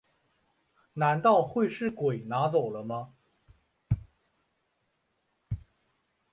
[0.93, 3.13] 难道会是鬼拿走了吗